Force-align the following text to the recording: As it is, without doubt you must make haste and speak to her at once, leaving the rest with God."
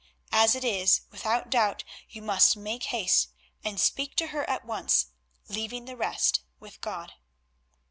As 0.31 0.55
it 0.55 0.63
is, 0.63 1.01
without 1.11 1.51
doubt 1.51 1.83
you 2.09 2.23
must 2.23 2.57
make 2.57 2.85
haste 2.85 3.29
and 3.63 3.79
speak 3.79 4.15
to 4.15 4.27
her 4.33 4.49
at 4.49 4.65
once, 4.65 5.11
leaving 5.47 5.85
the 5.85 5.95
rest 5.95 6.41
with 6.59 6.81
God." 6.81 7.13